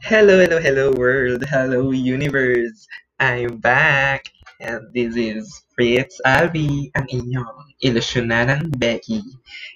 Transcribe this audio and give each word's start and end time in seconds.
Hello, 0.00 0.40
hello, 0.40 0.58
hello 0.58 0.92
world, 0.96 1.44
hello 1.44 1.90
universe. 1.90 2.86
I'm 3.18 3.58
back 3.58 4.32
and 4.60 4.92
this 4.92 5.16
is 5.16 5.64
Fritz 5.72 6.20
Albi, 6.24 6.92
ang 6.92 7.08
inyong 7.08 7.80
ilusyonarang 7.80 8.76
Becky. 8.76 9.24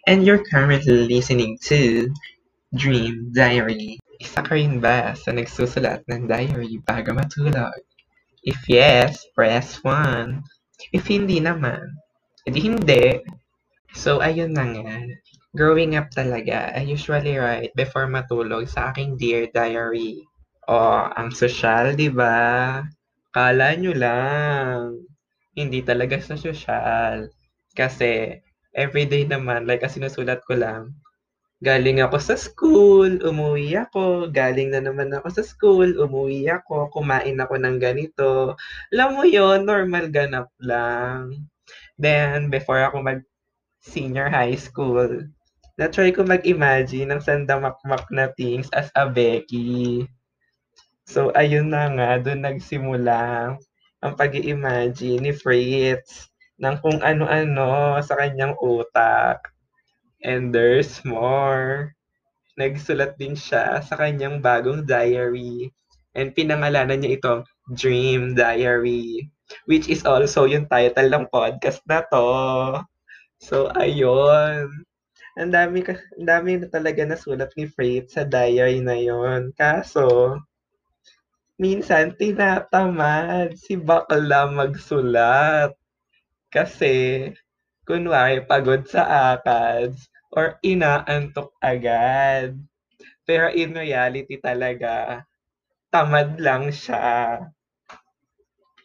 And 0.07 0.25
you're 0.25 0.45
currently 0.45 1.09
listening 1.09 1.57
to 1.69 2.09
Dream 2.77 3.33
Diary. 3.33 3.97
Isa 4.21 4.45
ka 4.45 4.53
rin 4.53 4.79
ba 4.79 5.17
sa 5.17 5.33
nagsusulat 5.33 6.05
ng 6.09 6.29
diary 6.29 6.79
bago 6.85 7.17
matulog? 7.17 7.81
If 8.45 8.69
yes, 8.69 9.25
press 9.33 9.81
1. 9.81 10.41
If 10.93 11.09
hindi 11.09 11.41
naman, 11.41 11.81
edi 12.45 12.61
hindi. 12.61 13.25
So, 13.97 14.21
ayun 14.21 14.53
na 14.53 14.65
nga. 14.69 14.99
Growing 15.55 15.95
up 15.95 16.11
talaga, 16.11 16.75
I 16.75 16.83
usually 16.83 17.39
write 17.39 17.71
before 17.79 18.11
matulog 18.11 18.67
sa 18.67 18.91
aking 18.91 19.15
Dear 19.15 19.47
Diary. 19.55 20.27
Oh, 20.67 21.07
ang 21.15 21.31
sosyal, 21.31 21.95
di 21.95 22.11
ba? 22.11 22.83
Kala 23.31 23.79
nyo 23.79 23.95
lang. 23.95 24.99
Hindi 25.55 25.79
talaga 25.87 26.19
sa 26.19 26.35
sosyal. 26.35 27.31
Kasi, 27.79 28.43
everyday 28.75 29.23
naman, 29.31 29.71
like, 29.71 29.87
as 29.87 29.95
sinusulat 29.95 30.43
ko 30.43 30.59
lang, 30.59 30.91
galing 31.63 32.03
ako 32.03 32.19
sa 32.19 32.35
school, 32.35 33.23
umuwi 33.23 33.79
ako, 33.79 34.35
galing 34.35 34.75
na 34.75 34.83
naman 34.83 35.15
ako 35.15 35.39
sa 35.39 35.47
school, 35.47 35.87
umuwi 36.03 36.51
ako, 36.51 36.91
kumain 36.91 37.39
ako 37.39 37.63
ng 37.63 37.79
ganito. 37.79 38.59
Alam 38.91 39.09
mo 39.15 39.23
yon 39.23 39.71
normal 39.71 40.11
ganap 40.11 40.51
lang. 40.59 41.47
Then, 41.95 42.51
before 42.51 42.83
ako 42.83 43.07
mag 43.07 43.23
senior 43.87 44.27
high 44.27 44.59
school, 44.59 45.31
na-try 45.75 46.15
ko 46.15 46.23
mag-imagine 46.23 47.11
ng 47.11 47.23
sandamakmak 47.23 48.07
na 48.15 48.31
things 48.39 48.71
as 48.71 48.91
a 48.95 49.11
Becky. 49.11 50.07
So, 51.05 51.35
ayun 51.35 51.75
na 51.75 51.91
nga, 51.91 52.11
doon 52.23 52.47
nagsimula 52.47 53.55
ang 54.05 54.13
pag 54.15 54.37
imagine 54.37 55.21
ni 55.21 55.33
Fritz 55.35 56.31
ng 56.61 56.79
kung 56.79 57.03
ano-ano 57.03 57.99
sa 58.05 58.15
kanyang 58.15 58.55
utak. 58.63 59.51
And 60.23 60.55
there's 60.55 61.03
more. 61.03 61.93
Nagsulat 62.55 63.19
din 63.19 63.35
siya 63.35 63.83
sa 63.83 63.99
kanyang 63.99 64.39
bagong 64.39 64.87
diary. 64.87 65.75
And 66.15 66.31
pinangalanan 66.31 67.03
niya 67.03 67.19
itong 67.19 67.43
Dream 67.75 68.39
Diary. 68.39 69.27
Which 69.67 69.91
is 69.91 70.07
also 70.07 70.47
yung 70.47 70.71
title 70.71 71.11
ng 71.11 71.27
podcast 71.29 71.83
na 71.85 72.07
to. 72.09 72.29
So, 73.43 73.69
ayun. 73.75 74.71
Ang 75.35 75.51
dami, 75.51 75.83
ang 75.83 76.27
dami 76.31 76.51
na 76.63 76.71
talaga 76.71 77.03
nasulat 77.03 77.51
ni 77.59 77.67
Fritz 77.67 78.15
sa 78.15 78.23
diary 78.23 78.79
na 78.79 78.95
yon. 78.95 79.51
Kaso, 79.59 80.39
minsan 81.59 82.15
tinatamad 82.15 83.59
si 83.59 83.75
bakla 83.75 84.47
magsulat. 84.47 85.75
Kasi, 86.55 87.27
kunwari, 87.83 88.47
pagod 88.47 88.87
sa 88.87 89.35
akads 89.35 90.07
or 90.31 90.55
inaantok 90.63 91.51
agad. 91.59 92.55
Pero 93.27 93.51
in 93.51 93.75
reality 93.75 94.39
talaga, 94.39 95.27
tamad 95.91 96.39
lang 96.39 96.71
siya. 96.71 97.43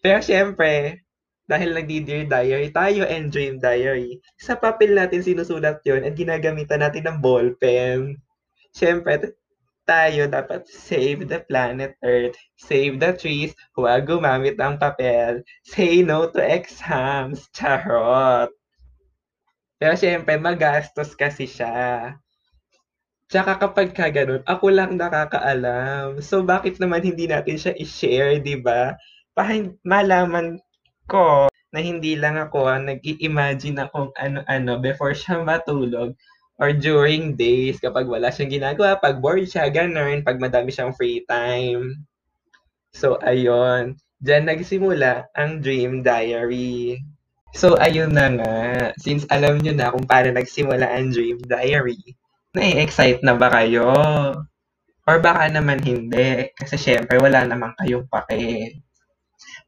Pero 0.01 0.17
syempre, 0.25 1.05
dahil 1.49 1.73
nagdi-dear 1.73 2.29
diary 2.29 2.69
tayo 2.69 3.09
and 3.09 3.33
dream 3.33 3.57
diary, 3.57 4.21
sa 4.37 4.53
papel 4.53 4.93
natin 4.93 5.25
sinusulat 5.25 5.81
yon 5.81 6.05
at 6.05 6.13
ginagamitan 6.13 6.85
natin 6.85 7.09
ng 7.09 7.17
ballpen. 7.17 8.21
Syempre, 8.69 9.33
tayo 9.89 10.29
dapat 10.29 10.69
save 10.69 11.25
the 11.25 11.41
planet 11.49 11.97
Earth, 12.05 12.37
save 12.61 13.01
the 13.01 13.17
trees, 13.17 13.57
huwag 13.73 14.05
gumamit 14.05 14.61
ng 14.61 14.77
papel, 14.77 15.41
say 15.65 16.05
no 16.05 16.29
to 16.29 16.37
exams, 16.37 17.49
charot. 17.57 18.53
Pero 19.81 19.97
syempre, 19.97 20.37
magastos 20.37 21.17
kasi 21.17 21.49
siya. 21.49 22.13
Tsaka 23.29 23.57
kapag 23.57 23.97
ka 23.97 24.13
ganun, 24.13 24.45
ako 24.45 24.69
lang 24.69 24.97
nakakaalam. 24.97 26.21
So, 26.21 26.45
bakit 26.45 26.77
naman 26.77 27.05
hindi 27.05 27.25
natin 27.25 27.57
siya 27.57 27.73
i-share, 27.77 28.37
di 28.41 28.57
ba? 28.57 28.93
Para 29.33 29.73
malaman 29.81 30.61
ko 31.09 31.49
na 31.73 31.79
hindi 31.81 32.13
lang 32.13 32.37
ako 32.37 32.69
nag-i-imagine 32.85 33.81
na 33.81 33.89
kung 33.89 34.13
ano-ano 34.17 34.77
before 34.77 35.17
siya 35.17 35.41
matulog 35.41 36.13
or 36.61 36.69
during 36.75 37.33
days 37.33 37.81
kapag 37.81 38.05
wala 38.05 38.29
siyang 38.29 38.51
ginagawa, 38.53 38.99
pag 38.99 39.17
bored 39.17 39.47
siya, 39.47 39.71
ganun, 39.73 40.21
pag 40.21 40.37
madami 40.37 40.69
siyang 40.69 40.93
free 40.93 41.25
time. 41.25 42.05
So, 42.93 43.17
ayun. 43.23 43.97
Diyan 44.19 44.51
nagsimula 44.51 45.31
ang 45.39 45.63
Dream 45.63 46.03
Diary. 46.03 46.99
So, 47.55 47.79
ayun 47.79 48.11
na 48.11 48.27
nga. 48.35 48.57
Since 48.99 49.23
alam 49.31 49.63
nyo 49.63 49.71
na 49.71 49.95
kung 49.95 50.03
paano 50.03 50.35
nagsimula 50.35 50.83
ang 50.83 51.15
Dream 51.15 51.39
Diary, 51.47 52.17
nai-excite 52.51 53.23
na 53.23 53.39
ba 53.39 53.47
kayo? 53.49 53.87
Or 55.07 55.17
baka 55.23 55.47
naman 55.47 55.79
hindi, 55.81 56.51
kasi 56.53 56.75
syempre 56.75 57.17
wala 57.17 57.47
naman 57.47 57.73
kayong 57.79 58.05
pake. 58.11 58.77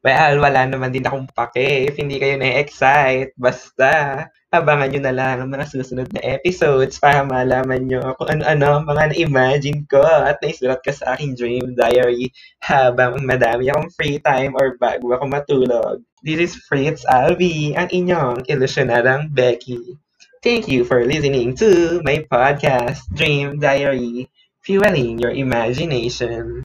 Well, 0.02 0.42
wala 0.42 0.66
naman 0.66 0.92
din 0.92 1.06
akong 1.06 1.30
pake 1.30 1.88
if 1.88 1.96
hindi 1.96 2.18
kayo 2.18 2.36
na-excite. 2.36 3.32
Basta, 3.38 4.26
abangan 4.52 4.92
nyo 4.92 5.00
na 5.00 5.14
lang 5.16 5.36
ang 5.40 5.48
mga 5.48 5.64
susunod 5.72 6.12
na 6.12 6.20
episodes 6.20 7.00
para 7.00 7.24
malaman 7.24 7.88
nyo 7.88 8.12
kung 8.20 8.36
ano-ano 8.36 8.84
mga 8.84 9.16
na-imagine 9.16 9.88
ko 9.88 10.04
at 10.04 10.36
naisulat 10.44 10.84
ka 10.84 10.92
sa 10.92 11.16
aking 11.16 11.32
dream 11.32 11.72
diary 11.72 12.28
habang 12.60 13.24
madami 13.24 13.72
akong 13.72 13.88
free 13.96 14.20
time 14.20 14.52
or 14.60 14.76
bago 14.76 15.08
ako 15.16 15.24
matulog. 15.24 15.96
This 16.20 16.52
is 16.52 16.54
Fritz 16.68 17.00
Alvi, 17.08 17.72
ang 17.72 17.88
inyong 17.88 18.44
ilusyonarang 18.44 19.32
Becky. 19.32 19.96
Thank 20.44 20.68
you 20.68 20.84
for 20.84 21.00
listening 21.00 21.56
to 21.64 22.02
my 22.04 22.20
podcast, 22.28 23.08
Dream 23.16 23.56
Diary, 23.56 24.28
fueling 24.60 25.16
your 25.16 25.32
imagination. 25.32 26.60